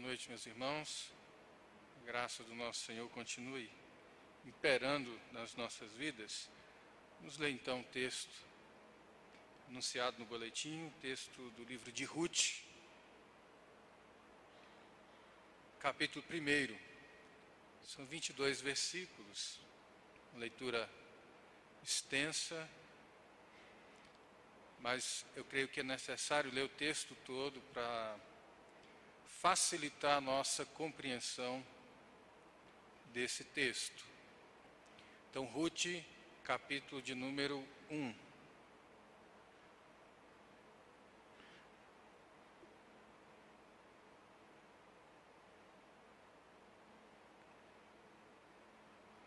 [0.00, 1.12] noite, meus irmãos.
[2.00, 3.70] A graça do nosso Senhor continue
[4.46, 6.48] imperando nas nossas vidas.
[7.18, 8.32] Vamos ler então o texto
[9.68, 12.62] anunciado no boletim, o texto do livro de Ruth,
[15.78, 16.78] capítulo 1.
[17.84, 19.60] São 22 versículos,
[20.32, 20.88] uma leitura
[21.84, 22.68] extensa,
[24.78, 28.18] mas eu creio que é necessário ler o texto todo para
[29.40, 31.64] facilitar a nossa compreensão
[33.06, 34.04] desse texto.
[35.30, 35.86] Então, Ruth,
[36.44, 38.14] capítulo de número 1.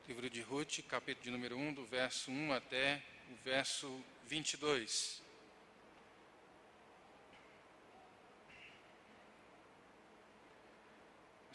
[0.08, 5.23] Livro de Ruth, capítulo de número 1, do verso 1 até o verso 22.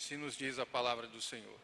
[0.09, 1.61] Assim nos diz a palavra do Senhor.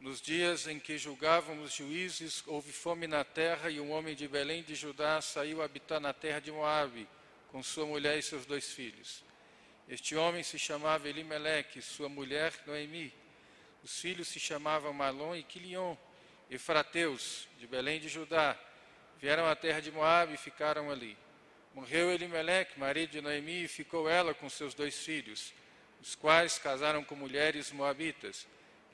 [0.00, 4.64] Nos dias em que julgávamos juízes, houve fome na terra e um homem de Belém
[4.64, 7.06] de Judá saiu habitar na terra de Moabe,
[7.52, 9.22] com sua mulher e seus dois filhos.
[9.88, 13.14] Este homem se chamava Elimeleque, sua mulher Noemi.
[13.84, 15.94] Os filhos se chamavam Malom e Quilion,
[16.50, 18.58] efrateus, de Belém de Judá.
[19.20, 21.16] Vieram à terra de Moabe e ficaram ali.
[21.72, 25.54] Morreu Elimeleque, marido de Noemi, e ficou ela com seus dois filhos
[26.00, 28.46] os quais casaram com mulheres moabitas.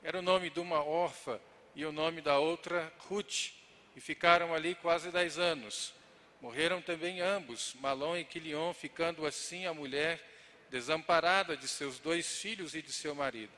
[0.03, 1.39] Era o nome de uma órfã
[1.75, 3.51] e o nome da outra Ruth,
[3.95, 5.93] e ficaram ali quase dez anos.
[6.41, 10.21] Morreram também ambos, Malom e Quilion, ficando assim a mulher
[10.69, 13.53] desamparada de seus dois filhos e de seu marido.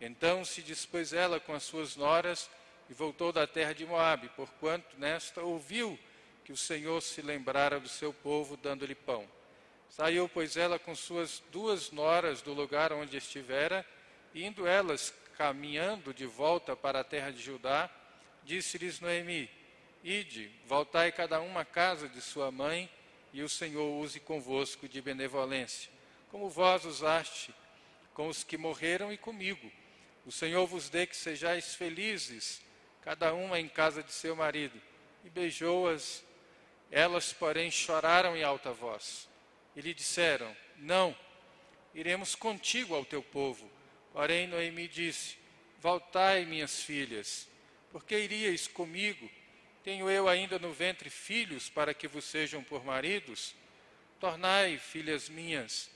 [0.00, 2.50] Então se dispôs ela com as suas noras
[2.88, 5.98] e voltou da terra de Moabe, porquanto nesta ouviu
[6.44, 9.26] que o Senhor se lembrara do seu povo, dando-lhe pão.
[9.90, 13.86] Saiu, pois, ela com suas duas noras do lugar onde estivera,
[14.34, 17.90] indo elas caminhando de volta para a terra de Judá,
[18.44, 19.50] disse-lhes Noemi:
[20.04, 22.90] Ide, voltai cada uma à casa de sua mãe,
[23.32, 25.90] e o Senhor use convosco de benevolência,
[26.30, 27.54] como vós usaste
[28.14, 29.70] com os que morreram e comigo.
[30.24, 32.60] O Senhor vos dê que sejais felizes,
[33.02, 34.80] cada uma em casa de seu marido.
[35.24, 36.24] E beijou-as,
[36.90, 39.28] elas, porém, choraram em alta voz
[39.76, 41.16] e lhe disseram: Não,
[41.94, 43.70] iremos contigo ao teu povo.
[44.12, 45.36] Porém, Noemi disse:
[45.78, 47.46] Voltai, minhas filhas,
[47.92, 49.30] porque iríeis comigo?
[49.84, 53.54] Tenho eu ainda no ventre filhos para que vos sejam por maridos?
[54.18, 55.88] Tornai, filhas minhas,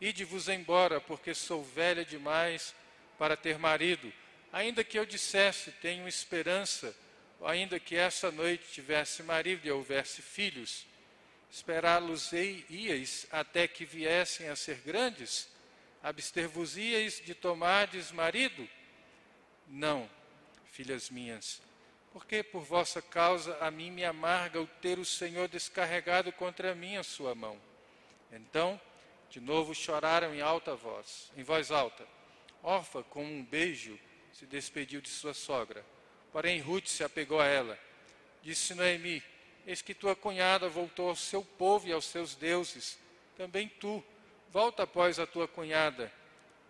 [0.00, 2.74] ide-vos embora, porque sou velha demais
[3.18, 4.12] para ter marido.
[4.52, 6.96] Ainda que eu dissesse, tenho esperança,
[7.44, 10.84] ainda que essa noite tivesse marido e houvesse filhos,
[11.50, 15.48] Esperá-los-eis até que viessem a ser grandes?
[16.02, 18.68] Abster-vos-eis de tomardes marido?
[19.66, 20.08] Não,
[20.66, 21.60] filhas minhas,
[22.12, 26.96] porque por vossa causa a mim me amarga o ter o Senhor descarregado contra mim
[26.96, 27.60] a sua mão.
[28.32, 28.80] Então,
[29.28, 32.06] de novo choraram em alta voz, em voz alta.
[32.62, 33.98] Orfa, com um beijo,
[34.32, 35.84] se despediu de sua sogra.
[36.32, 37.78] Porém, Ruth se apegou a ela.
[38.42, 39.22] Disse Noemi:
[39.66, 42.98] Eis que tua cunhada voltou ao seu povo e aos seus deuses.
[43.36, 44.02] Também tu,
[44.50, 46.12] volta após a tua cunhada.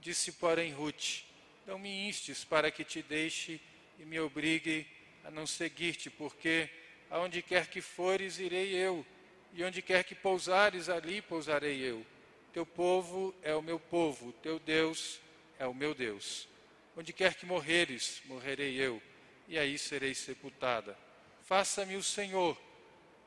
[0.00, 1.22] Disse, porém, Ruth:
[1.66, 3.60] Não me instes para que te deixe
[3.98, 4.86] e me obrigue
[5.24, 6.68] a não seguir-te, porque
[7.10, 9.04] aonde quer que fores, irei eu,
[9.52, 12.04] e onde quer que pousares, ali pousarei eu.
[12.52, 15.20] Teu povo é o meu povo, teu Deus
[15.58, 16.48] é o meu Deus.
[16.96, 19.00] Onde quer que morreres, morrerei eu,
[19.46, 20.96] e aí serei sepultada.
[21.44, 22.56] Faça-me o Senhor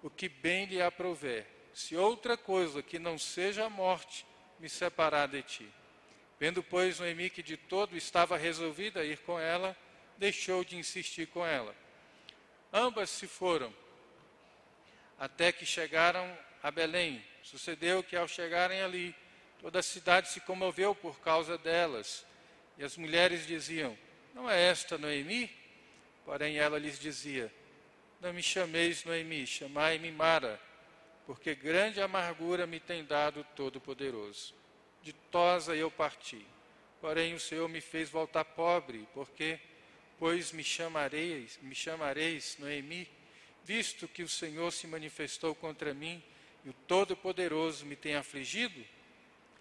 [0.03, 4.25] o que bem lhe aprouver, se outra coisa que não seja a morte
[4.59, 5.73] me separar de ti.
[6.37, 9.75] Vendo, pois, Noemi que de todo estava resolvida a ir com ela,
[10.17, 11.73] deixou de insistir com ela.
[12.71, 13.73] Ambas se foram,
[15.17, 17.23] até que chegaram a Belém.
[17.41, 19.15] Sucedeu que, ao chegarem ali,
[19.59, 22.25] toda a cidade se comoveu por causa delas.
[22.77, 23.97] E as mulheres diziam:
[24.33, 25.49] Não é esta Noemi?
[26.25, 27.53] Porém, ela lhes dizia:
[28.23, 30.57] não me chameis Noemi, chamai-me Mara,
[31.25, 34.53] porque grande amargura me tem dado Todo-Poderoso.
[35.01, 36.45] Ditosa eu parti,
[37.01, 39.59] porém o Senhor me fez voltar pobre, porque,
[40.17, 43.09] pois me chamareis, me chamareis Noemi,
[43.65, 46.23] visto que o Senhor se manifestou contra mim
[46.63, 48.85] e o Todo-Poderoso me tem afligido?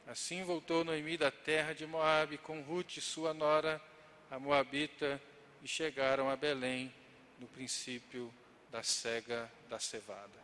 [0.06, 3.82] Assim voltou Noemi da terra de Moabe com Ruth, sua nora,
[4.30, 5.20] a Moabita,
[5.64, 6.94] e chegaram a Belém
[7.40, 8.32] no princípio
[8.72, 10.42] da cega da cevada.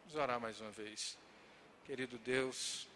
[0.00, 1.16] Vamos orar mais uma vez.
[1.86, 2.86] Querido Deus,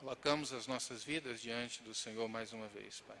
[0.00, 3.18] Colocamos as nossas vidas diante do Senhor mais uma vez, Pai.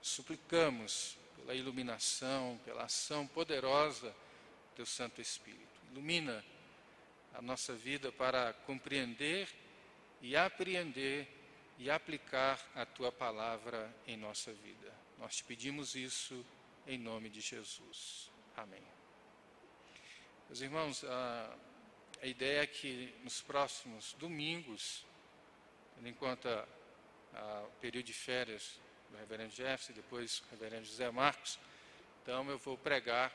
[0.00, 4.14] Suplicamos pela iluminação, pela ação poderosa
[4.74, 5.80] do Santo Espírito.
[5.90, 6.44] Ilumina
[7.34, 9.48] a nossa vida para compreender
[10.22, 11.28] e apreender
[11.78, 14.92] e aplicar a tua palavra em nossa vida.
[15.18, 16.44] Nós te pedimos isso
[16.86, 18.30] em nome de Jesus.
[18.56, 19.01] Amém.
[20.52, 21.56] Meus irmãos, a,
[22.20, 25.02] a ideia é que nos próximos domingos,
[26.04, 28.78] enquanto o período de férias
[29.10, 31.58] do reverendo Jefferson, depois o reverendo José Marcos,
[32.22, 33.32] então eu vou pregar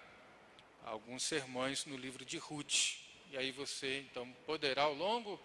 [0.86, 3.00] alguns sermões no livro de Ruth.
[3.32, 5.42] E aí você então poderá ao longo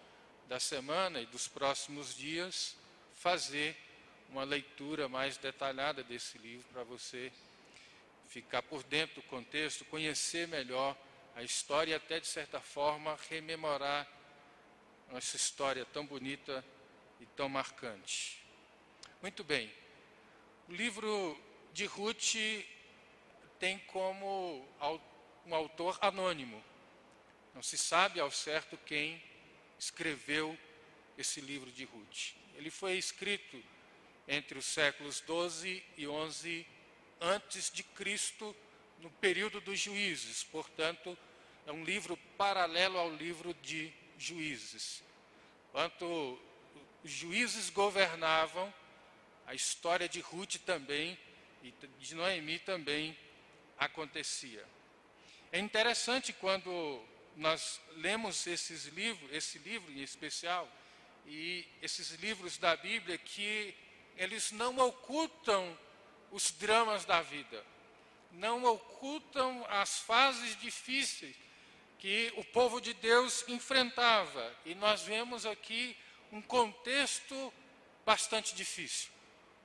[0.47, 2.77] da semana e dos próximos dias
[3.15, 3.75] fazer
[4.29, 7.33] uma leitura mais detalhada desse livro para você
[8.29, 10.95] ficar por dentro do contexto, conhecer melhor
[11.35, 14.07] a história e até de certa forma rememorar
[15.11, 16.63] essa história tão bonita
[17.19, 18.43] e tão marcante.
[19.21, 19.71] Muito bem.
[20.67, 21.39] O livro
[21.73, 22.35] de Ruth
[23.59, 24.67] tem como
[25.45, 26.63] um autor anônimo.
[27.53, 29.21] Não se sabe ao certo quem
[29.77, 30.57] escreveu
[31.17, 32.33] esse livro de Ruth.
[32.55, 33.61] Ele foi escrito
[34.27, 36.65] entre os séculos 12 e 11
[37.19, 38.55] antes de Cristo,
[39.03, 40.45] no período dos juízes.
[40.45, 41.15] Portanto,
[41.67, 45.03] é um livro paralelo ao livro de Juízes.
[45.69, 46.39] Enquanto
[47.03, 48.73] os juízes governavam,
[49.45, 51.19] a história de Ruth também
[51.61, 53.17] e de Noemi também
[53.77, 54.65] acontecia.
[55.51, 57.03] É interessante quando
[57.35, 60.69] nós lemos esses livros, esse livro em especial,
[61.25, 63.75] e esses livros da Bíblia que
[64.17, 65.77] eles não ocultam
[66.31, 67.65] os dramas da vida,
[68.33, 71.35] não ocultam as fases difíceis
[71.99, 74.53] que o povo de Deus enfrentava.
[74.65, 75.95] E nós vemos aqui
[76.31, 77.53] um contexto
[78.05, 79.09] bastante difícil,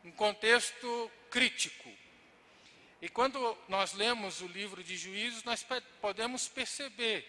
[0.04, 1.90] um contexto crítico.
[3.00, 5.64] E quando nós lemos o livro de Juízes, nós
[6.00, 7.26] podemos perceber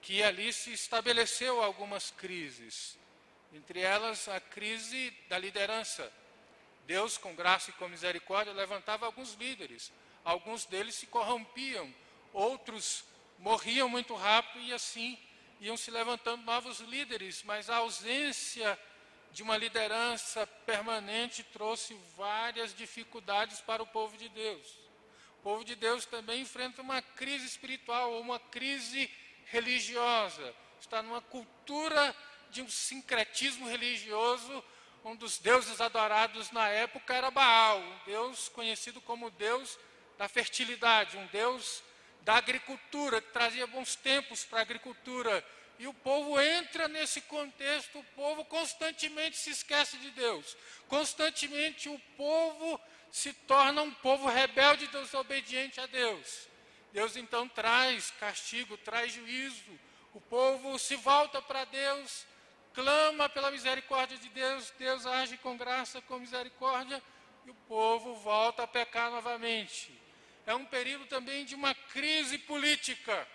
[0.00, 2.98] que ali se estabeleceu algumas crises,
[3.52, 6.10] entre elas a crise da liderança.
[6.86, 9.92] Deus, com graça e com misericórdia, levantava alguns líderes.
[10.30, 11.92] Alguns deles se corrompiam,
[12.32, 13.02] outros
[13.36, 15.18] morriam muito rápido e assim
[15.58, 18.78] iam se levantando novos líderes, mas a ausência
[19.32, 24.78] de uma liderança permanente trouxe várias dificuldades para o povo de Deus.
[25.40, 29.10] O povo de Deus também enfrenta uma crise espiritual, uma crise
[29.46, 30.54] religiosa.
[30.80, 32.14] Está numa cultura
[32.50, 34.62] de um sincretismo religioso
[35.04, 39.78] um dos deuses adorados na época era Baal, um deus conhecido como deus
[40.20, 41.82] da fertilidade, um deus
[42.20, 45.42] da agricultura, que trazia bons tempos para a agricultura.
[45.78, 50.54] E o povo entra nesse contexto, o povo constantemente se esquece de Deus.
[50.88, 52.78] Constantemente o povo
[53.10, 56.50] se torna um povo rebelde e desobediente a Deus.
[56.92, 59.80] Deus então traz castigo, traz juízo.
[60.12, 62.26] O povo se volta para Deus
[62.74, 67.02] clama pela misericórdia de Deus, Deus age com graça, com misericórdia,
[67.46, 70.09] e o povo volta a pecar novamente.
[70.46, 73.26] É um período também de uma crise política.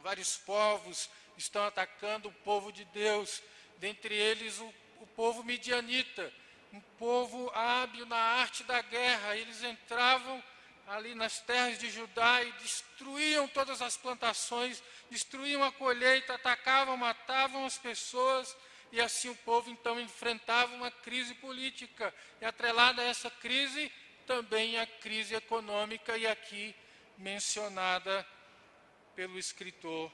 [0.00, 3.42] Vários povos estão atacando o povo de Deus,
[3.78, 6.32] dentre eles o, o povo midianita,
[6.72, 9.36] um povo hábil na arte da guerra.
[9.36, 10.42] Eles entravam
[10.86, 17.64] ali nas terras de Judá e destruíam todas as plantações, destruíam a colheita, atacavam, matavam
[17.64, 18.56] as pessoas,
[18.90, 22.12] e assim o povo então enfrentava uma crise política.
[22.40, 23.90] E atrelada a essa crise,
[24.30, 26.72] também a crise econômica, e aqui
[27.18, 28.24] mencionada
[29.16, 30.08] pelo escritor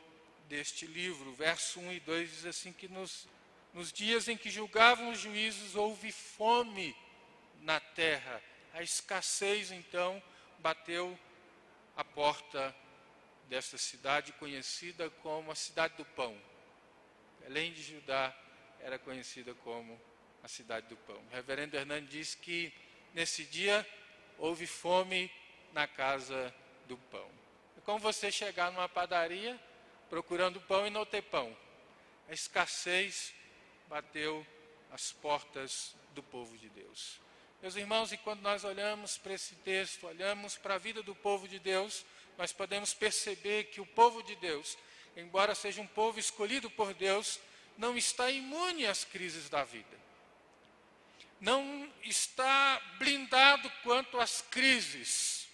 [0.49, 1.35] deste livro.
[1.35, 3.29] Verso 1 e 2 diz assim: que nos,
[3.75, 6.97] nos dias em que julgavam os juízes, houve fome
[7.61, 8.43] na terra.
[8.73, 10.23] A escassez, então,
[10.61, 11.19] bateu
[11.95, 12.75] a porta
[13.51, 16.35] desta cidade conhecida como a cidade do pão.
[17.45, 18.35] Além de Judá,
[18.81, 20.01] era conhecida como
[20.43, 21.23] a cidade do pão.
[21.31, 22.73] O reverendo Hernandes diz que
[23.13, 23.87] nesse dia
[24.39, 25.31] houve fome
[25.73, 26.55] na casa
[26.87, 27.29] do pão.
[27.77, 29.59] É como você chegar numa padaria
[30.09, 31.57] procurando pão e não ter pão.
[32.29, 33.35] A escassez
[33.89, 34.47] bateu
[34.91, 37.21] as portas do povo de Deus.
[37.61, 41.49] Meus irmãos, e quando nós olhamos para esse texto, olhamos para a vida do povo
[41.49, 42.05] de Deus,
[42.37, 44.77] nós podemos perceber que o povo de Deus,
[45.17, 47.41] embora seja um povo escolhido por Deus,
[47.77, 50.06] não está imune às crises da vida.
[51.41, 55.49] Não está blindado quanto às crises.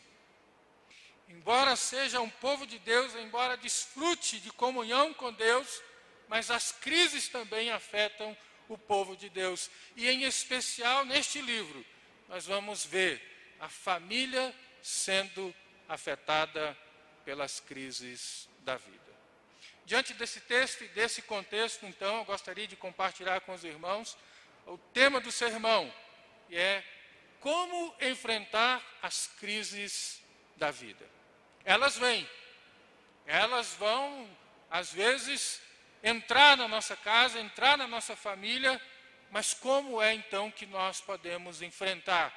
[1.28, 5.82] Embora seja um povo de Deus, embora desfrute de comunhão com Deus,
[6.28, 8.36] mas as crises também afetam
[8.68, 9.70] o povo de Deus.
[9.96, 11.84] E em especial neste livro,
[12.28, 13.20] nós vamos ver
[13.58, 15.54] a família sendo
[15.88, 16.76] afetada
[17.24, 19.12] pelas crises da vida.
[19.84, 24.16] Diante desse texto e desse contexto, então, eu gostaria de compartilhar com os irmãos
[24.66, 25.92] o tema do sermão,
[26.48, 26.84] que é
[27.40, 30.22] como enfrentar as crises
[30.56, 31.08] da vida.
[31.64, 32.28] Elas vêm,
[33.26, 34.28] elas vão,
[34.70, 35.60] às vezes,
[36.02, 38.80] entrar na nossa casa, entrar na nossa família,
[39.30, 42.32] mas como é então que nós podemos enfrentar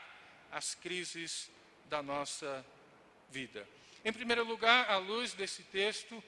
[0.52, 1.52] as crises
[1.86, 2.66] da nossa
[3.30, 3.68] vida?
[4.04, 6.24] Em primeiro lugar, à luz desse texto,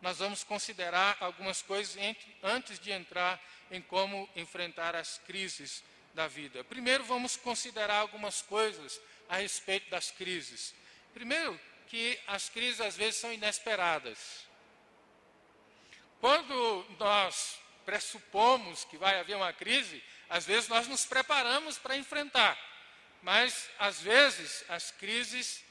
[0.00, 1.96] nós vamos considerar algumas coisas
[2.42, 5.82] antes de entrar em como enfrentar as crises
[6.12, 6.62] da vida.
[6.64, 10.74] Primeiro, vamos considerar algumas coisas a respeito das crises.
[11.12, 14.46] Primeiro, que as crises às vezes são inesperadas.
[16.20, 22.58] Quando nós pressupomos que vai haver uma crise, às vezes nós nos preparamos para enfrentar.
[23.22, 25.64] Mas, às vezes, as crises,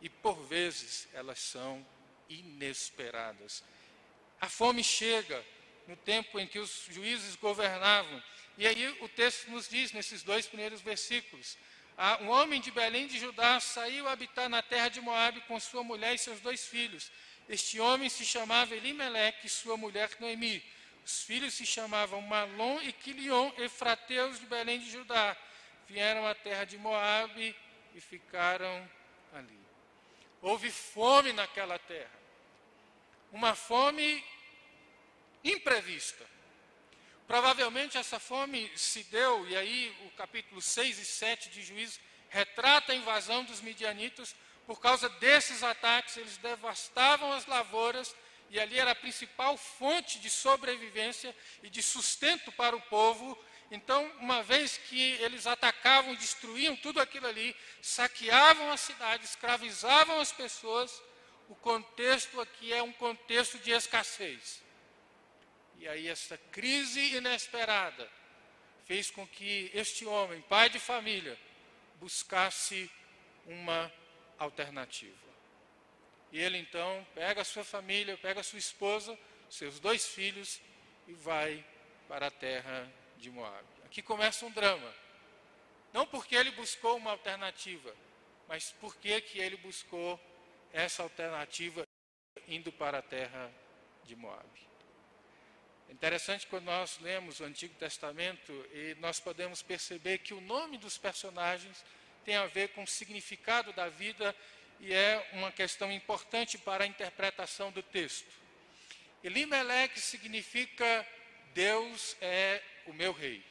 [0.00, 1.86] e por vezes, elas são
[2.28, 3.62] inesperadas.
[4.40, 5.44] A fome chega
[5.86, 8.22] no tempo em que os juízes governavam.
[8.58, 11.56] E aí o texto nos diz, nesses dois primeiros versículos:
[11.96, 15.58] ah, Um homem de Belém de Judá saiu a habitar na terra de Moabe com
[15.60, 17.10] sua mulher e seus dois filhos.
[17.48, 20.62] Este homem se chamava Elimeleque e sua mulher Noemi.
[21.04, 25.36] Os filhos se chamavam Malom e Quilion, efrateus de Belém de Judá.
[25.86, 27.54] Vieram à terra de Moabe
[27.94, 28.90] e ficaram
[29.32, 29.60] ali.
[30.42, 32.15] Houve fome naquela terra
[33.32, 34.24] uma fome
[35.44, 36.26] imprevista.
[37.26, 42.92] Provavelmente essa fome se deu, e aí o capítulo 6 e 7 de Juízo retrata
[42.92, 44.34] a invasão dos midianitas,
[44.66, 48.14] por causa desses ataques, eles devastavam as lavouras,
[48.50, 53.36] e ali era a principal fonte de sobrevivência e de sustento para o povo.
[53.70, 60.20] Então, uma vez que eles atacavam e destruíam tudo aquilo ali, saqueavam a cidade, escravizavam
[60.20, 61.02] as pessoas,
[61.48, 64.62] o contexto aqui é um contexto de escassez.
[65.78, 68.10] E aí, essa crise inesperada
[68.84, 71.38] fez com que este homem, pai de família,
[72.00, 72.90] buscasse
[73.46, 73.92] uma
[74.38, 75.26] alternativa.
[76.32, 80.60] E ele então pega a sua família, pega a sua esposa, seus dois filhos
[81.06, 81.64] e vai
[82.08, 83.64] para a terra de Moab.
[83.84, 84.92] Aqui começa um drama.
[85.92, 87.94] Não porque ele buscou uma alternativa,
[88.48, 90.20] mas porque que ele buscou
[90.72, 91.84] essa alternativa
[92.48, 93.50] indo para a terra
[94.04, 94.48] de Moab.
[95.88, 100.78] É interessante quando nós lemos o Antigo Testamento e nós podemos perceber que o nome
[100.78, 101.84] dos personagens
[102.24, 104.34] tem a ver com o significado da vida
[104.80, 108.30] e é uma questão importante para a interpretação do texto.
[109.22, 111.06] Elimelech significa
[111.54, 113.42] Deus é o meu rei.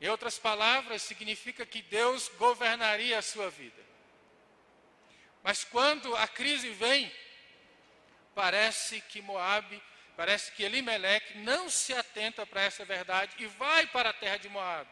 [0.00, 3.85] Em outras palavras, significa que Deus governaria a sua vida.
[5.46, 7.08] Mas quando a crise vem,
[8.34, 9.80] parece que Moabe,
[10.16, 14.48] parece que Elimelec não se atenta para essa verdade e vai para a terra de
[14.48, 14.90] Moabe.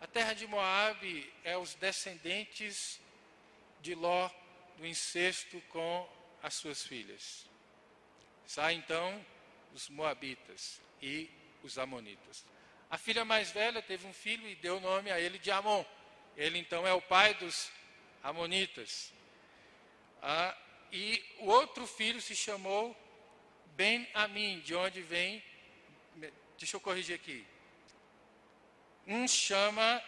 [0.00, 3.00] A terra de Moabe é os descendentes
[3.80, 4.30] de Ló
[4.76, 6.08] do incesto com
[6.44, 7.50] as suas filhas.
[8.46, 9.26] Sai então
[9.74, 11.28] os moabitas e
[11.64, 12.44] os amonitas.
[12.88, 15.84] A filha mais velha teve um filho e deu nome a ele de Amon.
[16.36, 17.81] Ele então é o pai dos
[18.22, 19.12] Amonitas.
[20.22, 20.56] Ah,
[20.92, 22.96] e o outro filho se chamou
[23.76, 25.42] Ben-Amin, de onde vem.
[26.58, 27.44] Deixa eu corrigir aqui.
[29.06, 30.02] Um chama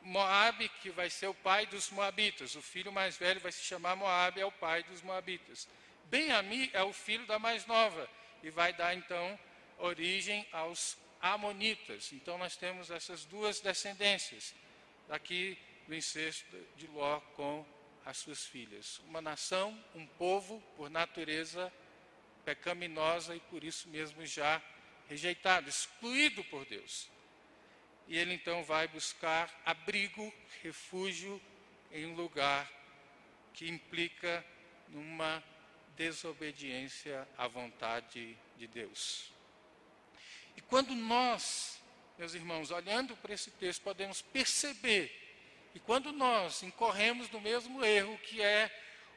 [0.00, 2.54] Moabe, que vai ser o pai dos Moabitas.
[2.54, 5.68] O filho mais velho vai se chamar Moabe, é o pai dos Moabitas.
[6.06, 8.08] Ben-Ami é o filho da mais nova
[8.42, 9.38] e vai dar então
[9.78, 12.12] origem aos Amonitas.
[12.12, 14.54] Então nós temos essas duas descendências.
[15.08, 17.66] Daqui do incesto de Ló com
[18.04, 18.98] as suas filhas.
[19.00, 21.72] Uma nação, um povo, por natureza
[22.44, 24.60] pecaminosa e por isso mesmo já
[25.08, 27.08] rejeitado, excluído por Deus.
[28.08, 31.40] E ele então vai buscar abrigo, refúgio
[31.90, 32.70] em um lugar
[33.54, 34.44] que implica
[34.88, 35.42] numa
[35.96, 39.30] desobediência à vontade de Deus.
[40.56, 41.80] E quando nós,
[42.18, 45.21] meus irmãos, olhando para esse texto, podemos perceber
[45.74, 48.70] e quando nós incorremos no mesmo erro, que é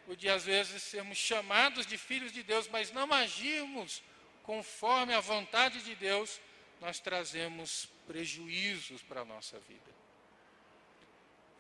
[0.08, 4.02] o de às vezes sermos chamados de filhos de Deus, mas não agirmos
[4.44, 6.40] conforme a vontade de Deus,
[6.80, 9.92] nós trazemos prejuízos para a nossa vida.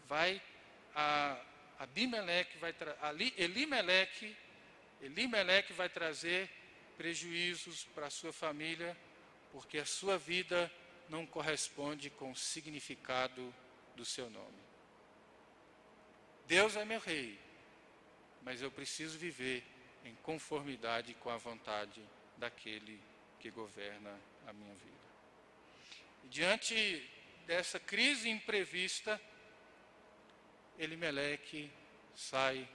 [0.07, 0.41] Vai
[0.93, 1.37] a
[1.79, 4.35] Abimeleque vai ali Elimeleque,
[5.01, 6.49] Elimeleque vai trazer
[6.95, 8.95] prejuízos para a sua família,
[9.51, 10.71] porque a sua vida
[11.09, 13.53] não corresponde com o significado
[13.95, 14.64] do seu nome.
[16.47, 17.39] Deus é meu rei,
[18.43, 19.63] mas eu preciso viver
[20.03, 22.01] em conformidade com a vontade
[22.37, 23.01] daquele
[23.39, 24.95] que governa a minha vida.
[26.23, 27.09] E diante
[27.47, 29.19] dessa crise imprevista,
[30.77, 31.71] Elimeleque
[32.15, 32.67] sai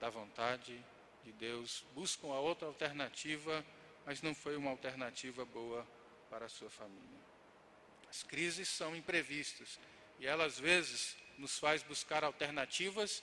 [0.00, 0.82] da vontade
[1.24, 3.64] de Deus, busca uma outra alternativa,
[4.06, 5.86] mas não foi uma alternativa boa
[6.30, 7.20] para a sua família.
[8.08, 9.78] As crises são imprevistas
[10.18, 13.22] e ela às vezes nos faz buscar alternativas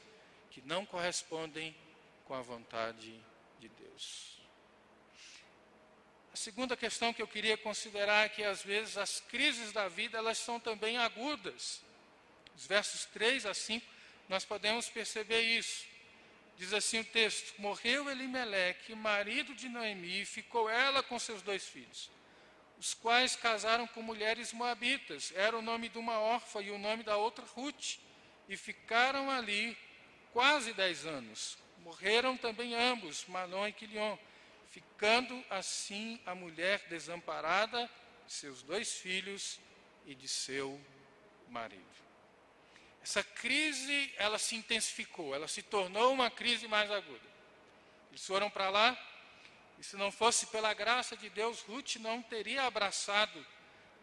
[0.52, 1.76] que não correspondem
[2.26, 3.20] com a vontade
[3.60, 4.38] de Deus.
[6.34, 10.18] A segunda questão que eu queria considerar é que às vezes as crises da vida
[10.18, 11.82] elas são também agudas.
[12.56, 13.86] Os versos 3 a 5
[14.28, 15.86] nós podemos perceber isso.
[16.58, 21.68] Diz assim o texto: Morreu Elimeleque, marido de Noemi, e ficou ela com seus dois
[21.68, 22.10] filhos,
[22.84, 25.32] os quais casaram com mulheres moabitas.
[25.38, 27.96] Era o nome de uma órfã e o nome da outra Ruth,
[28.50, 29.78] e ficaram ali
[30.34, 31.58] quase dez anos.
[31.78, 34.18] Morreram também ambos, Malom e Quilion,
[34.70, 37.90] ficando assim a mulher desamparada,
[38.28, 39.62] seus dois filhos
[40.06, 40.78] e de seu
[41.48, 41.86] marido.
[43.02, 47.30] Essa crise, ela se intensificou, ela se tornou uma crise mais aguda.
[48.12, 48.98] Eles foram para lá,
[49.80, 53.46] e se não fosse pela graça de Deus, Ruth não teria abraçado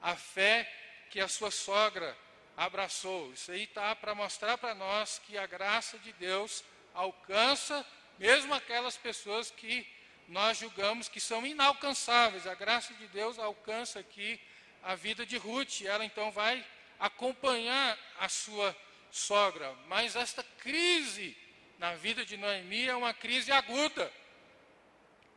[0.03, 0.71] a fé
[1.11, 2.17] que a sua sogra
[2.57, 3.33] abraçou.
[3.33, 6.63] Isso aí está para mostrar para nós que a graça de Deus
[6.95, 7.87] alcança
[8.21, 9.87] mesmo aquelas pessoas que
[10.29, 12.47] nós julgamos que são inalcançáveis.
[12.47, 14.39] A graça de Deus alcança aqui
[14.83, 15.81] a vida de Ruth.
[15.81, 16.63] Ela então vai
[16.99, 18.77] acompanhar a sua
[19.11, 19.75] sogra.
[19.89, 21.35] Mas esta crise
[21.79, 24.13] na vida de Noemi é uma crise aguda.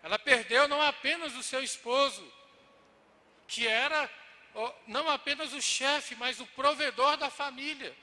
[0.04, 2.22] Ela perdeu não apenas o seu esposo,
[3.48, 4.10] que era
[4.86, 7.96] não apenas o chefe, mas o provedor da família,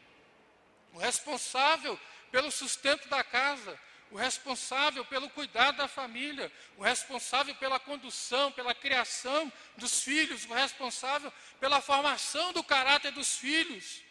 [0.93, 2.01] o responsável
[2.33, 3.79] pelo sustento da casa,
[4.11, 10.55] o responsável pelo cuidado da família, o responsável pela condução, pela criação dos filhos, o
[10.55, 14.03] responsável pela formação do caráter dos filhos.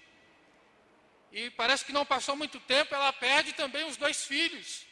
[1.32, 4.86] E parece que não passou muito tempo, ela perde também os dois filhos.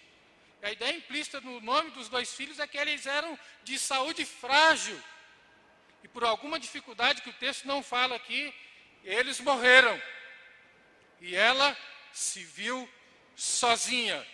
[0.61, 5.01] A ideia implícita no nome dos dois filhos é que eles eram de saúde frágil.
[6.03, 8.53] E por alguma dificuldade que o texto não fala aqui,
[9.03, 10.01] eles morreram.
[11.21, 11.75] E ela
[12.11, 12.89] se viu
[13.35, 14.25] sozinha,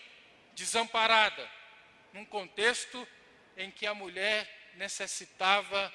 [0.54, 1.50] desamparada,
[2.14, 3.08] num contexto
[3.58, 5.94] em que a mulher necessitava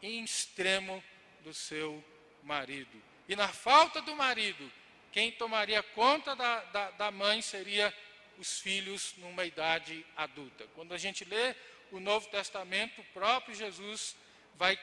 [0.00, 1.02] em extremo
[1.40, 2.02] do seu
[2.42, 3.02] marido.
[3.28, 4.70] E na falta do marido,
[5.10, 7.94] quem tomaria conta da, da, da mãe seria
[8.38, 10.66] os filhos numa idade adulta.
[10.74, 11.54] Quando a gente lê
[11.90, 14.16] o Novo Testamento, o próprio Jesus
[14.56, 14.78] vai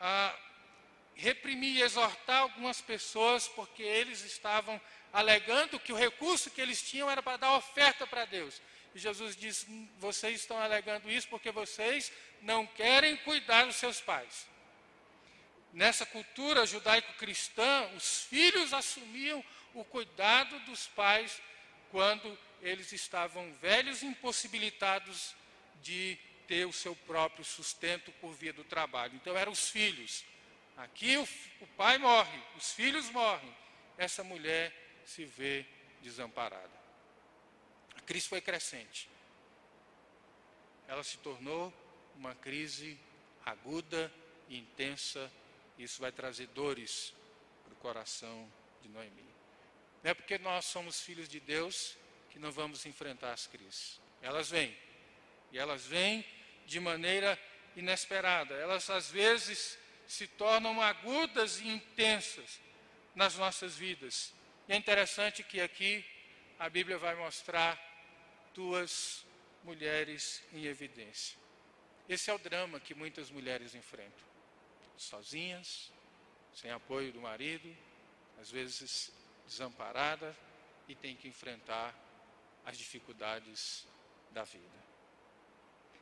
[0.00, 0.36] ah,
[1.14, 4.80] reprimir e exortar algumas pessoas porque eles estavam
[5.12, 8.60] alegando que o recurso que eles tinham era para dar oferta para Deus.
[8.94, 9.66] E Jesus diz:
[9.98, 14.48] vocês estão alegando isso porque vocês não querem cuidar dos seus pais.
[15.72, 21.40] Nessa cultura judaico-cristã, os filhos assumiam o cuidado dos pais
[21.92, 25.34] quando eles estavam velhos impossibilitados
[25.82, 29.14] de ter o seu próprio sustento por via do trabalho.
[29.14, 30.24] Então eram os filhos.
[30.76, 31.22] Aqui o,
[31.60, 33.54] o pai morre, os filhos morrem.
[33.96, 34.72] Essa mulher
[35.04, 35.64] se vê
[36.02, 36.70] desamparada.
[37.96, 39.08] A crise foi crescente.
[40.88, 41.72] Ela se tornou
[42.16, 42.98] uma crise
[43.44, 44.12] aguda
[44.48, 45.30] e intensa.
[45.78, 47.14] Isso vai trazer dores
[47.64, 48.50] para o coração
[48.82, 49.24] de Noemi.
[50.02, 51.96] Não é porque nós somos filhos de Deus
[52.30, 54.00] que não vamos enfrentar as crises.
[54.22, 54.76] Elas vêm.
[55.52, 56.24] E elas vêm
[56.66, 57.38] de maneira
[57.76, 58.54] inesperada.
[58.54, 62.60] Elas às vezes se tornam agudas e intensas
[63.14, 64.32] nas nossas vidas.
[64.68, 66.04] E é interessante que aqui
[66.58, 67.78] a Bíblia vai mostrar
[68.54, 69.24] duas
[69.64, 71.38] mulheres em evidência.
[72.08, 74.28] Esse é o drama que muitas mulheres enfrentam.
[74.96, 75.92] Sozinhas,
[76.52, 77.74] sem apoio do marido,
[78.40, 79.12] às vezes
[79.46, 80.36] desamparada
[80.88, 81.94] e tem que enfrentar
[82.64, 83.86] as dificuldades
[84.30, 84.80] da vida.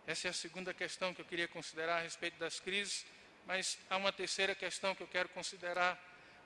[0.06, 3.04] Essa é a segunda questão que eu queria considerar a respeito das crises,
[3.46, 5.98] mas há uma terceira questão que eu quero considerar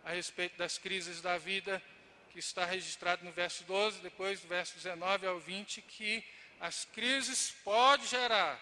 [0.05, 1.83] a respeito das crises da vida,
[2.31, 6.25] que está registrado no verso 12, depois do verso 19 ao 20, que
[6.59, 8.61] as crises podem gerar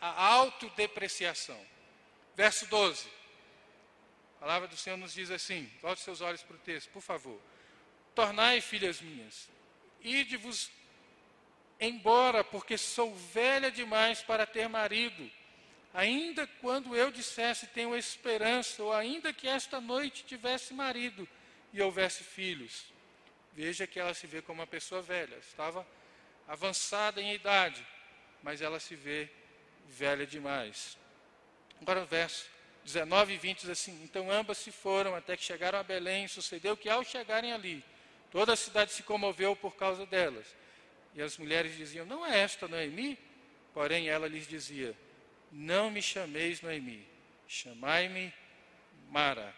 [0.00, 1.60] a autodepreciação.
[2.34, 3.08] Verso 12.
[4.36, 7.40] A palavra do Senhor nos diz assim: volte seus olhos para o texto, por favor.
[8.14, 9.48] Tornai, filhas minhas,
[10.02, 10.70] ide-vos
[11.80, 15.30] embora, porque sou velha demais para ter marido,
[15.92, 21.28] ainda quando eu dissesse tenho esperança, ou ainda que esta noite tivesse marido
[21.72, 22.86] e houvesse filhos.
[23.52, 25.86] Veja que ela se vê como uma pessoa velha, estava
[26.46, 27.84] avançada em idade,
[28.42, 29.28] mas ela se vê
[29.86, 30.96] velha demais.
[31.80, 32.48] Agora o verso
[32.84, 36.28] 19 e 20 diz assim: Então ambas se foram até que chegaram a Belém.
[36.28, 37.84] Sucedeu que ao chegarem ali,
[38.36, 40.54] toda a cidade se comoveu por causa delas.
[41.14, 43.18] E as mulheres diziam: Não é esta Noemi?
[43.72, 44.94] Porém ela lhes dizia:
[45.50, 47.08] Não me chameis Noemi,
[47.48, 48.34] chamai-me
[49.08, 49.54] Mara,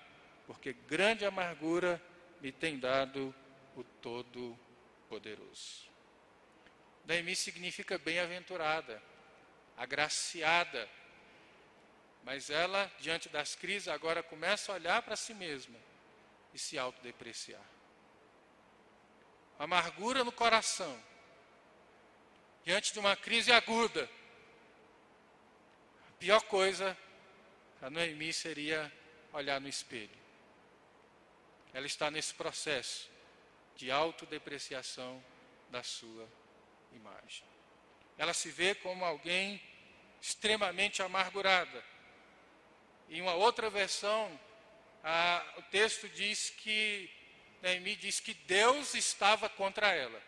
[0.47, 2.01] porque grande amargura
[2.41, 3.35] me tem dado
[3.75, 5.89] o Todo-Poderoso.
[7.05, 9.03] Noemi significa bem-aventurada,
[9.77, 10.89] agraciada.
[12.23, 15.79] Mas ela, diante das crises, agora começa a olhar para si mesma
[16.55, 17.78] e se autodepreciar.
[19.59, 21.03] Amargura no coração,
[22.65, 24.09] diante de uma crise aguda.
[26.09, 26.97] A pior coisa
[27.81, 28.93] a Noemi seria
[29.33, 30.19] olhar no espelho.
[31.73, 33.09] Ela está nesse processo
[33.77, 35.23] de autodepreciação
[35.71, 36.29] da sua
[36.93, 37.45] imagem.
[38.17, 39.63] Ela se vê como alguém
[40.21, 41.85] extremamente amargurada.
[43.09, 44.39] Em uma outra versão,
[45.05, 47.09] a, o texto diz que,
[47.63, 50.23] Neemi diz que Deus estava contra ela.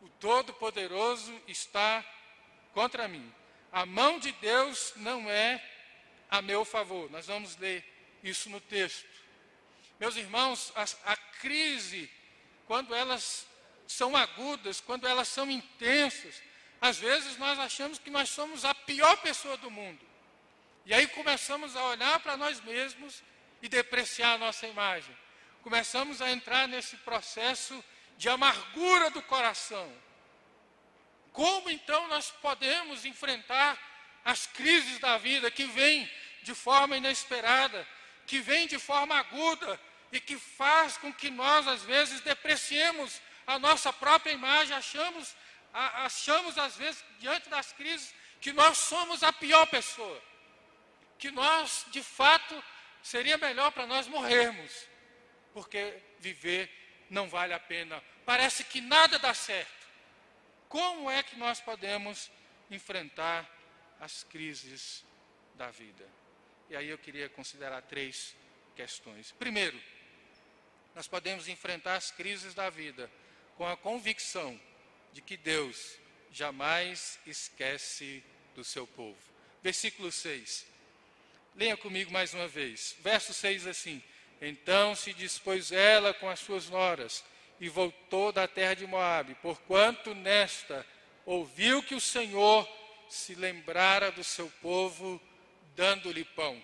[0.00, 2.04] O Todo-Poderoso está
[2.72, 3.32] contra mim.
[3.72, 5.62] A mão de Deus não é
[6.30, 7.10] a meu favor.
[7.10, 7.84] Nós vamos ler
[8.22, 9.06] isso no texto.
[9.98, 12.10] Meus irmãos, a, a crise,
[12.66, 13.46] quando elas
[13.86, 16.40] são agudas, quando elas são intensas,
[16.80, 20.06] às vezes nós achamos que nós somos a pior pessoa do mundo.
[20.86, 23.22] E aí começamos a olhar para nós mesmos
[23.60, 25.14] e depreciar a nossa imagem.
[25.62, 27.84] Começamos a entrar nesse processo
[28.16, 29.90] de amargura do coração.
[31.32, 33.78] Como então nós podemos enfrentar
[34.24, 36.10] as crises da vida que vêm
[36.42, 37.86] de forma inesperada,
[38.26, 43.58] que vêm de forma aguda e que faz com que nós às vezes depreciemos a
[43.58, 45.34] nossa própria imagem, achamos
[45.72, 50.22] achamos às vezes, diante das crises, que nós somos a pior pessoa.
[51.18, 52.62] Que nós, de fato,
[53.02, 54.72] seria melhor para nós morrermos.
[55.58, 56.70] Porque viver
[57.10, 58.00] não vale a pena.
[58.24, 59.88] Parece que nada dá certo.
[60.68, 62.30] Como é que nós podemos
[62.70, 63.44] enfrentar
[63.98, 65.04] as crises
[65.56, 66.08] da vida?
[66.70, 68.36] E aí eu queria considerar três
[68.76, 69.32] questões.
[69.32, 69.76] Primeiro,
[70.94, 73.10] nós podemos enfrentar as crises da vida
[73.56, 74.60] com a convicção
[75.12, 75.98] de que Deus
[76.30, 78.22] jamais esquece
[78.54, 79.18] do seu povo.
[79.60, 80.64] Versículo 6.
[81.56, 82.94] Leia comigo mais uma vez.
[83.00, 84.00] Verso 6 assim:
[84.40, 87.24] Então se dispôs ela com as suas noras
[87.60, 90.86] e voltou da terra de Moabe, porquanto nesta
[91.26, 92.68] ouviu que o Senhor
[93.08, 95.20] se lembrara do seu povo,
[95.74, 96.62] dando-lhe pão.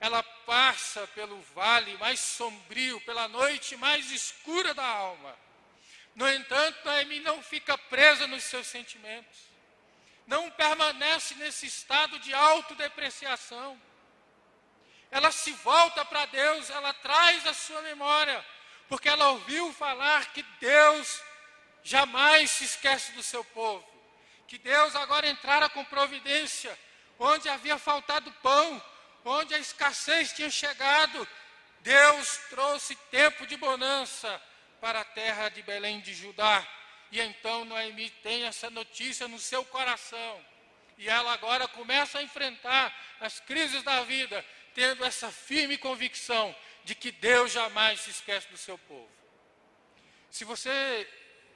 [0.00, 5.36] Ela passa pelo vale mais sombrio, pela noite mais escura da alma
[6.16, 9.38] no entanto, Noemi não fica presa nos seus sentimentos,
[10.26, 13.78] não permanece nesse estado de autodepreciação.
[15.10, 18.44] Ela se volta para Deus, ela traz a sua memória,
[18.88, 21.22] porque ela ouviu falar que Deus
[21.82, 23.86] jamais se esquece do seu povo,
[24.48, 26.76] que Deus agora entrara com providência,
[27.18, 28.82] onde havia faltado pão,
[29.24, 31.26] onde a escassez tinha chegado,
[31.80, 34.42] Deus trouxe tempo de bonança,
[34.80, 36.66] para a terra de Belém de Judá.
[37.10, 40.44] E então Noemi tem essa notícia no seu coração.
[40.98, 44.44] E ela agora começa a enfrentar as crises da vida,
[44.76, 49.08] tendo essa firme convicção de que Deus jamais se esquece do seu povo.
[50.30, 51.08] Se você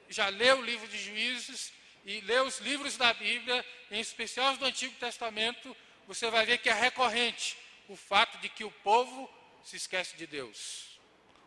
[0.09, 1.71] já leu o livro de Juízes
[2.03, 6.57] e leu os livros da Bíblia, em especial os do Antigo Testamento, você vai ver
[6.57, 7.55] que é recorrente
[7.87, 9.31] o fato de que o povo
[9.63, 10.99] se esquece de Deus.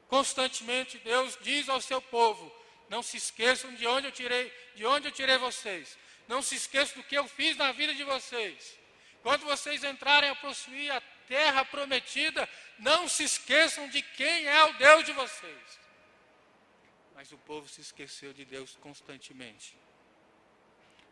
[0.06, 2.54] Constantemente Deus diz ao seu povo:
[2.88, 5.98] não se esqueçam de onde eu tirei, de onde eu tirei vocês.
[6.28, 8.78] Não se esqueçam do que eu fiz na vida de vocês.
[9.24, 14.72] Quando vocês entrarem a possuir a terra prometida, não se esqueçam de quem é o
[14.74, 15.80] Deus de vocês.
[17.14, 19.76] Mas o povo se esqueceu de Deus constantemente.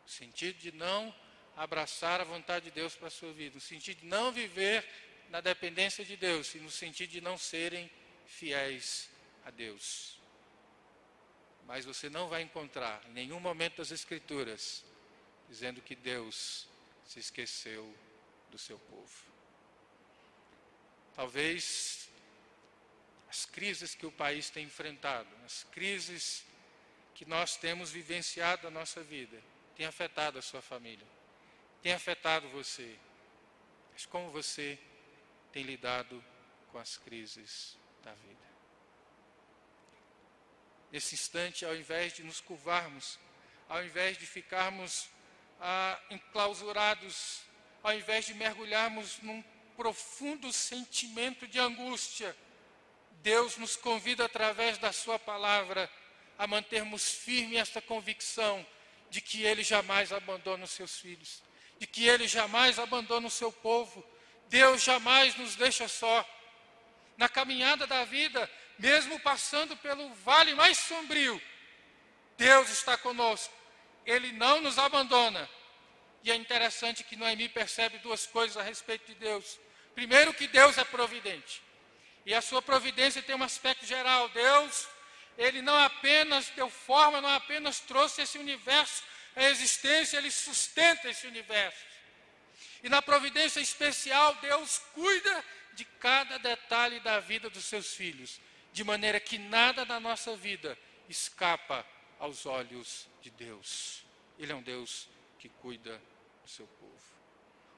[0.07, 1.15] O sentido de não
[1.57, 4.85] abraçar a vontade de Deus para a sua vida, no sentido de não viver
[5.29, 7.91] na dependência de Deus, e no sentido de não serem
[8.27, 9.09] fiéis
[9.45, 10.19] a Deus.
[11.67, 14.85] Mas você não vai encontrar em nenhum momento das Escrituras
[15.49, 16.67] dizendo que Deus
[17.05, 17.95] se esqueceu
[18.51, 19.33] do seu povo.
[21.15, 22.09] Talvez
[23.29, 26.45] as crises que o país tem enfrentado, as crises
[27.15, 29.43] que nós temos vivenciado na nossa vida,
[29.77, 31.07] tenham afetado a sua família,
[31.83, 32.97] tem afetado você.
[33.93, 34.79] Mas como você
[35.53, 36.23] tem lidado
[36.71, 38.53] com as crises da vida?
[40.91, 43.19] Nesse instante, ao invés de nos curvarmos,
[43.69, 45.09] ao invés de ficarmos
[45.59, 47.43] ah, enclausurados,
[47.83, 49.43] ao invés de mergulharmos num
[49.77, 52.37] profundo sentimento de angústia,
[53.23, 55.91] Deus nos convida através da Sua palavra
[56.39, 58.67] a mantermos firme esta convicção
[59.11, 61.43] de que Ele jamais abandona os seus filhos,
[61.79, 64.05] de que Ele jamais abandona o seu povo.
[64.49, 66.29] Deus jamais nos deixa só.
[67.17, 71.41] Na caminhada da vida, mesmo passando pelo vale mais sombrio,
[72.37, 73.55] Deus está conosco.
[74.05, 75.49] Ele não nos abandona.
[76.25, 79.59] E é interessante que Noemi percebe duas coisas a respeito de Deus.
[79.95, 81.63] Primeiro, que Deus é providente.
[82.25, 84.29] E a sua providência tem um aspecto geral.
[84.29, 84.89] Deus,
[85.37, 89.03] ele não apenas deu forma, não apenas trouxe esse universo
[89.35, 91.85] à existência, ele sustenta esse universo.
[92.83, 98.41] E na providência especial, Deus cuida de cada detalhe da vida dos seus filhos,
[98.73, 101.87] de maneira que nada da nossa vida escapa
[102.19, 104.05] aos olhos de Deus.
[104.39, 105.09] Ele é um Deus
[105.39, 106.01] que cuida
[106.43, 106.93] do seu povo.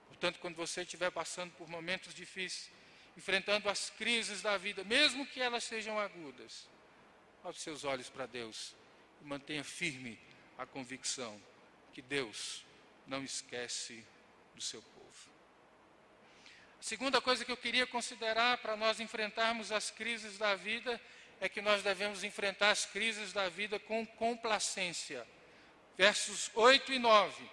[0.09, 2.70] Portanto, quando você estiver passando por momentos difíceis,
[3.16, 6.68] enfrentando as crises da vida, mesmo que elas sejam agudas,
[7.42, 8.74] volte seus olhos para Deus
[9.20, 10.18] e mantenha firme
[10.59, 11.40] a convicção
[11.92, 12.64] que Deus
[13.07, 14.05] não esquece
[14.55, 14.94] do seu povo.
[16.81, 21.00] A segunda coisa que eu queria considerar para nós enfrentarmos as crises da vida
[21.40, 25.27] é que nós devemos enfrentar as crises da vida com complacência.
[25.96, 27.50] Versos 8 e 9.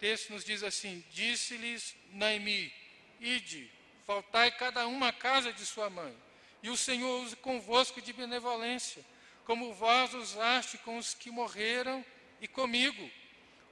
[0.00, 2.72] Texto nos diz assim: Disse-lhes Naimi:
[3.20, 3.70] Ide,
[4.06, 6.16] faltai cada uma a casa de sua mãe,
[6.62, 9.04] e o Senhor use convosco de benevolência,
[9.44, 12.04] como vós usaste com os que morreram
[12.40, 13.10] e comigo.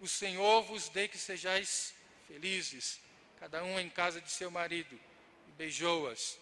[0.00, 1.94] O Senhor vos dê que sejais
[2.26, 3.00] felizes,
[3.40, 5.00] cada um em casa de seu marido,
[5.48, 6.38] e beijou-as.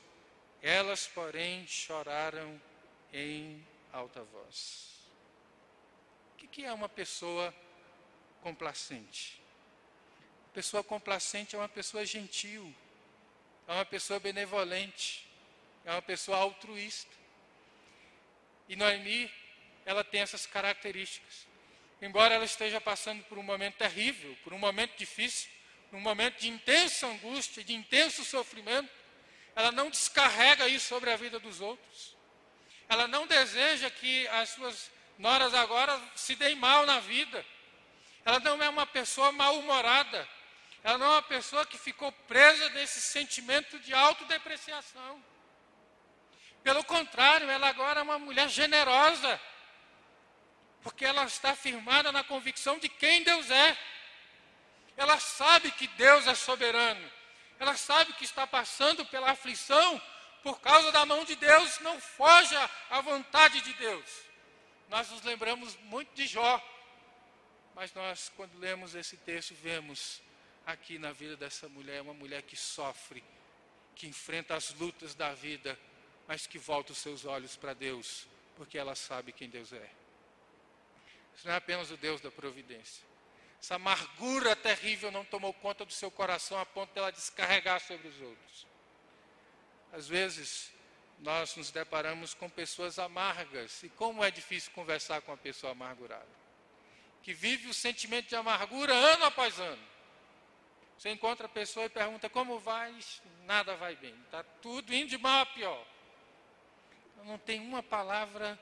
[0.61, 2.61] Elas, porém, choraram
[3.13, 4.97] em alta voz.
[6.33, 7.55] O que é uma pessoa
[8.43, 9.46] complacente?
[10.57, 12.75] Pessoa complacente é uma pessoa gentil,
[13.69, 15.29] é uma pessoa benevolente,
[15.85, 17.15] é uma pessoa altruísta.
[18.67, 19.31] E Noemi,
[19.85, 21.47] ela tem essas características.
[22.01, 25.51] Embora ela esteja passando por um momento terrível, por um momento difícil,
[25.93, 28.89] num momento de intensa angústia, de intenso sofrimento,
[29.55, 32.17] ela não descarrega isso sobre a vida dos outros.
[32.89, 37.45] Ela não deseja que as suas noras agora se deem mal na vida.
[38.25, 40.36] Ela não é uma pessoa mal-humorada.
[40.87, 45.21] Ela não é uma pessoa que ficou presa nesse sentimento de autodepreciação.
[46.63, 49.41] Pelo contrário, ela agora é uma mulher generosa.
[50.85, 53.77] Porque ela está firmada na convicção de quem Deus é.
[54.97, 57.11] Ela sabe que Deus é soberano.
[57.59, 60.01] Ela sabe que está passando pela aflição
[60.45, 64.09] por causa da mão de Deus, não foja à vontade de Deus.
[64.89, 66.63] Nós nos lembramos muito de Jó,
[67.75, 70.23] mas nós, quando lemos esse texto, vemos
[70.67, 73.23] aqui na vida dessa mulher uma mulher que sofre,
[73.95, 75.79] que enfrenta as lutas da vida,
[76.27, 78.27] mas que volta os seus olhos para Deus,
[78.57, 79.91] porque ela sabe quem Deus é.
[81.37, 83.05] Isso não é apenas o Deus da providência.
[83.63, 88.09] Essa amargura terrível não tomou conta do seu coração a ponto dela de descarregar sobre
[88.09, 88.67] os outros.
[89.93, 90.73] Às vezes,
[91.21, 93.83] nós nos deparamos com pessoas amargas.
[93.83, 96.29] E como é difícil conversar com uma pessoa amargurada.
[97.23, 99.96] Que vive o sentimento de amargura ano após ano.
[100.97, 102.95] Você encontra a pessoa e pergunta como vai,
[103.45, 104.15] nada vai bem.
[104.25, 105.87] Está tudo indo de mal a pior.
[107.25, 108.59] Não tem uma palavra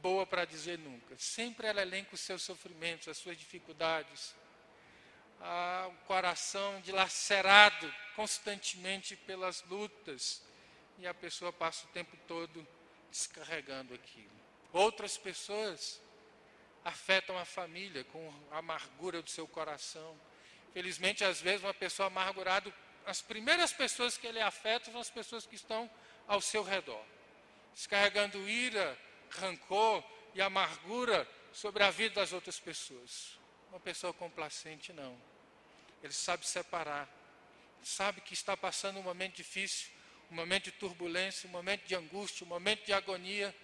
[0.00, 1.16] boa para dizer nunca.
[1.18, 4.34] Sempre ela elenca os seus sofrimentos, as suas dificuldades.
[5.40, 10.42] Ah, o coração dilacerado constantemente pelas lutas.
[10.98, 12.66] E a pessoa passa o tempo todo
[13.10, 14.36] descarregando aquilo.
[14.72, 16.00] Outras pessoas
[16.84, 20.16] afetam a família com a amargura do seu coração.
[20.76, 22.70] Felizmente, às vezes, uma pessoa amargurada,
[23.06, 25.90] as primeiras pessoas que ele afeta são as pessoas que estão
[26.28, 27.02] ao seu redor,
[27.72, 28.94] descarregando ira,
[29.30, 33.38] rancor e amargura sobre a vida das outras pessoas.
[33.70, 35.18] Uma pessoa complacente, não.
[36.02, 37.08] Ele sabe separar,
[37.82, 39.88] sabe que está passando um momento difícil,
[40.30, 43.56] um momento de turbulência, um momento de angústia, um momento de agonia,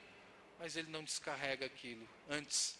[0.58, 2.08] mas ele não descarrega aquilo.
[2.30, 2.78] Antes,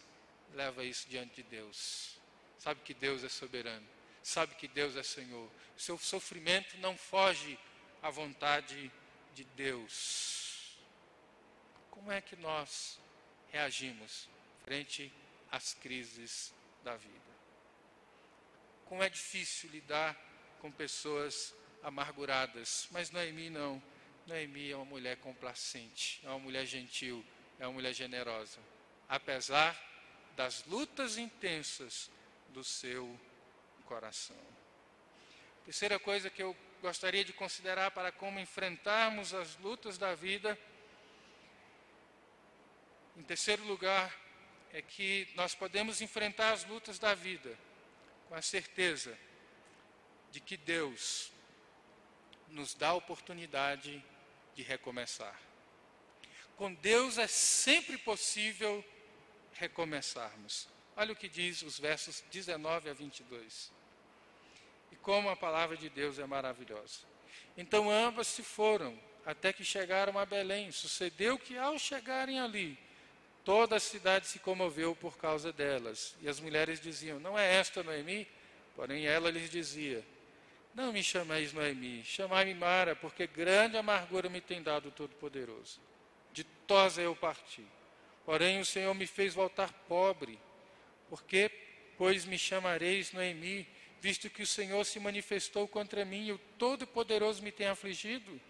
[0.55, 2.19] leva isso diante de Deus.
[2.59, 3.87] Sabe que Deus é soberano,
[4.23, 5.51] sabe que Deus é Senhor.
[5.77, 7.59] O seu sofrimento não foge
[8.03, 8.91] à vontade
[9.35, 10.77] de Deus.
[11.91, 12.99] Como é que nós
[13.51, 14.29] reagimos
[14.65, 15.13] frente
[15.51, 16.55] às crises
[16.85, 17.33] da vida?
[18.93, 20.15] como é difícil lidar
[20.61, 22.89] com pessoas amarguradas.
[22.91, 23.83] Mas Noemi não.
[24.27, 27.25] Noemi é uma mulher complacente, é uma mulher gentil,
[27.59, 28.59] é uma mulher generosa.
[29.09, 29.75] Apesar
[30.37, 32.11] das lutas intensas
[32.51, 33.19] do seu
[33.93, 34.45] coração.
[35.67, 40.59] Terceira coisa que eu gostaria de considerar para como enfrentarmos as lutas da vida.
[43.19, 44.11] Em terceiro lugar,
[44.73, 47.59] é que nós podemos enfrentar as lutas da vida
[48.31, 49.19] com a certeza
[50.31, 51.31] de que Deus
[52.49, 54.03] nos dá a oportunidade
[54.55, 55.39] de recomeçar.
[56.57, 58.83] Com Deus é sempre possível
[59.53, 60.67] recomeçarmos.
[60.97, 63.82] Olha o que diz os versos 19 a 22.
[64.93, 67.01] E como a palavra de Deus é maravilhosa.
[67.57, 70.71] Então ambas se foram, até que chegaram a Belém.
[70.71, 72.79] Sucedeu que ao chegarem ali,
[73.45, 76.15] toda a cidade se comoveu por causa delas.
[76.21, 78.29] E as mulheres diziam: Não é esta Noemi?
[78.77, 80.05] Porém ela lhes dizia:
[80.75, 85.81] Não me chameis Noemi, chamai-me Mara, porque grande amargura me tem dado o Todo-Poderoso.
[86.33, 87.65] Ditosa eu parti.
[88.25, 90.39] Porém o Senhor me fez voltar pobre.
[91.09, 91.51] Porque,
[91.99, 93.69] pois me chamareis Noemi,
[94.03, 98.41] visto que o Senhor se manifestou contra mim e o Todo-Poderoso me tem afligido?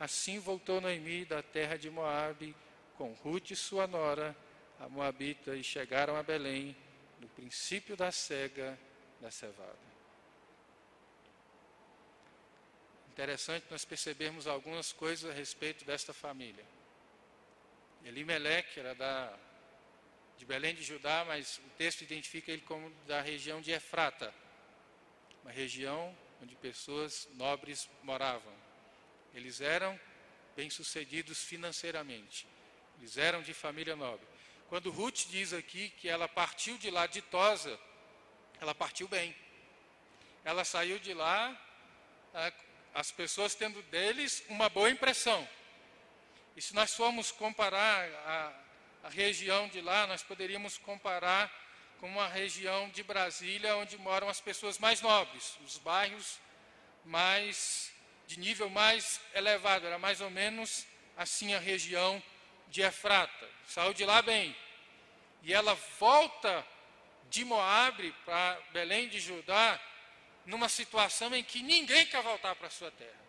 [0.00, 2.56] Assim voltou Noemi da terra de Moabe
[2.98, 4.36] com Ruth e sua nora,
[4.80, 6.76] a Moabita, e chegaram a Belém
[7.20, 8.76] no princípio da cega
[9.20, 9.78] da cevada.
[13.12, 16.64] Interessante nós percebermos algumas coisas a respeito desta família.
[18.04, 19.38] Elimelec era da,
[20.36, 24.34] de Belém de Judá, mas o texto identifica ele como da região de Efrata,
[25.46, 28.52] uma região onde pessoas nobres moravam.
[29.32, 29.98] Eles eram
[30.56, 32.48] bem-sucedidos financeiramente.
[32.98, 34.26] Eles eram de família nobre.
[34.68, 37.78] Quando Ruth diz aqui que ela partiu de lá ditosa,
[38.60, 39.36] ela partiu bem.
[40.44, 41.56] Ela saiu de lá,
[42.92, 45.48] as pessoas tendo deles uma boa impressão.
[46.56, 48.52] E se nós formos comparar a,
[49.04, 51.52] a região de lá, nós poderíamos comparar
[52.00, 56.38] com uma região de Brasília onde moram as pessoas mais nobres, os bairros
[57.04, 57.92] mais
[58.26, 62.22] de nível mais elevado, era mais ou menos assim a região
[62.68, 63.48] de Efrata.
[63.66, 64.54] Saiu de lá bem.
[65.42, 66.66] E ela volta
[67.30, 69.80] de Moabe para Belém de Judá
[70.44, 73.26] numa situação em que ninguém quer voltar para a sua terra.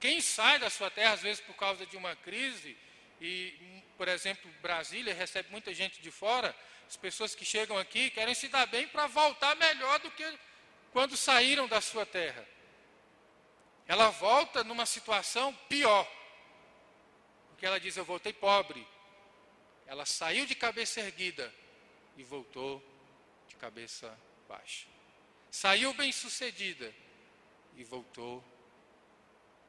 [0.00, 2.76] Quem sai da sua terra, às vezes por causa de uma crise,
[3.20, 6.54] e, por exemplo, Brasília recebe muita gente de fora,
[6.86, 10.38] as pessoas que chegam aqui querem se dar bem para voltar melhor do que
[10.92, 12.46] quando saíram da sua terra.
[13.86, 16.06] Ela volta numa situação pior.
[17.48, 18.86] Porque ela diz: Eu voltei pobre.
[19.86, 21.52] Ela saiu de cabeça erguida
[22.16, 22.82] e voltou
[23.48, 24.86] de cabeça baixa.
[25.50, 26.92] Saiu bem-sucedida
[27.76, 28.44] e voltou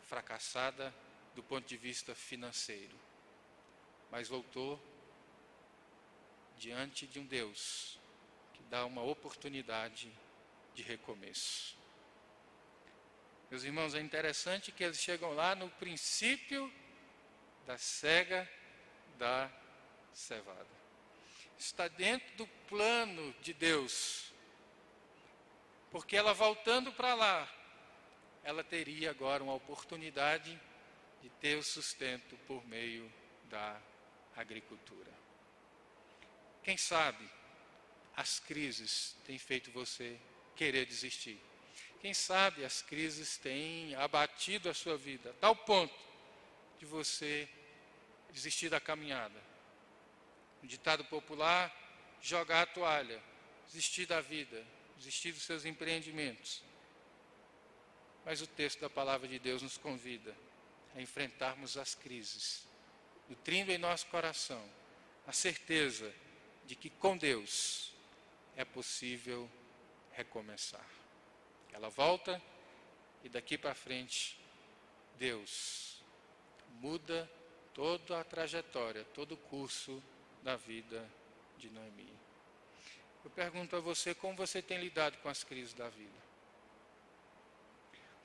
[0.04, 0.94] fracassada
[1.36, 2.98] do ponto de vista financeiro,
[4.12, 4.80] mas voltou
[6.58, 8.00] diante de um Deus
[8.54, 10.12] que dá uma oportunidade
[10.74, 11.78] de recomeço.
[13.50, 16.72] Meus irmãos, é interessante que eles chegam lá no princípio
[17.66, 18.50] da cega
[19.18, 19.50] da
[20.14, 20.68] cevada.
[21.58, 24.34] Está dentro do plano de Deus.
[25.92, 27.52] Porque ela voltando para lá,
[28.44, 30.60] ela teria agora uma oportunidade
[31.22, 33.12] de ter o sustento por meio
[33.46, 33.80] da
[34.38, 35.12] agricultura.
[36.64, 37.30] Quem sabe
[38.16, 40.20] as crises têm feito você
[40.56, 41.40] querer desistir.
[42.02, 45.96] Quem sabe as crises têm abatido a sua vida, a tal ponto
[46.80, 47.48] de você
[48.32, 49.42] desistir da caminhada.
[50.64, 51.74] Um ditado popular:
[52.22, 53.22] jogar a toalha,
[53.68, 54.66] desistir da vida,
[54.98, 56.64] desistir dos seus empreendimentos.
[58.26, 60.36] Mas o texto da palavra de Deus nos convida
[60.96, 62.68] a enfrentarmos as crises,
[63.30, 64.64] nutrindo em nosso coração
[65.26, 66.14] a certeza
[66.66, 67.94] de que com Deus
[68.56, 69.50] é possível
[70.14, 70.86] recomeçar.
[71.74, 72.42] Ela volta
[73.24, 74.40] e daqui para frente,
[75.18, 76.02] Deus
[76.80, 77.30] muda
[77.74, 80.02] toda a trajetória, todo o curso
[80.44, 81.08] da vida
[81.58, 82.14] de Noemi.
[83.24, 86.27] Eu pergunto a você como você tem lidado com as crises da vida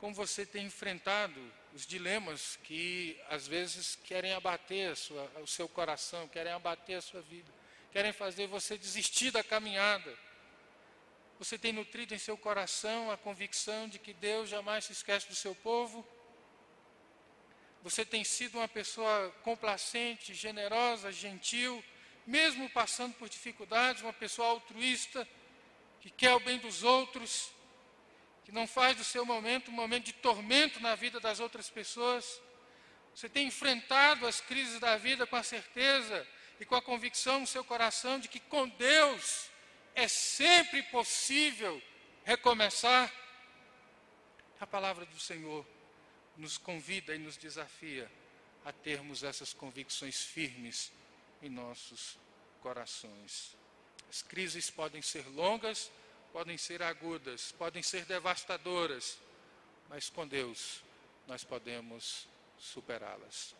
[0.03, 1.40] como você tem enfrentado
[1.72, 7.22] os dilemas que às vezes querem abater sua, o seu coração, querem abater a sua
[7.22, 7.48] vida,
[7.92, 10.12] querem fazer você desistir da caminhada.
[11.38, 15.36] Você tem nutrido em seu coração a convicção de que Deus jamais se esquece do
[15.36, 16.05] seu povo?
[17.84, 21.80] Você tem sido uma pessoa complacente, generosa, gentil,
[22.26, 25.28] mesmo passando por dificuldades, uma pessoa altruísta,
[26.00, 27.53] que quer o bem dos outros,
[28.45, 32.40] que não faz do seu momento um momento de tormento na vida das outras pessoas.
[33.14, 36.26] Você tem enfrentado as crises da vida com a certeza
[36.59, 39.51] e com a convicção no seu coração de que com Deus
[39.95, 41.80] é sempre possível
[42.24, 43.12] recomeçar.
[44.61, 45.66] A palavra do Senhor
[46.36, 48.11] nos convida e nos desafia
[48.64, 50.93] a termos essas convicções firmes
[51.43, 52.16] em nossos
[52.61, 53.57] corações.
[54.09, 55.90] As crises podem ser longas,
[56.33, 59.18] podem ser agudas, podem ser devastadoras,
[59.89, 60.83] mas com Deus
[61.26, 62.26] nós podemos
[62.59, 63.55] superá-las.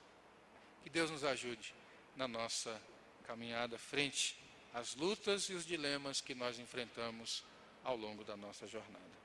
[0.83, 1.75] Que Deus nos ajude
[2.17, 2.81] na nossa
[3.25, 4.37] caminhada frente
[4.73, 7.45] às lutas e os dilemas que nós enfrentamos
[7.85, 9.22] ao longo da nossa jornada.